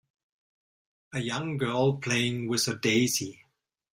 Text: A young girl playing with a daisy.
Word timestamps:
A 1.13 1.19
young 1.19 1.57
girl 1.57 1.97
playing 1.97 2.47
with 2.47 2.67
a 2.67 2.73
daisy. 2.73 3.45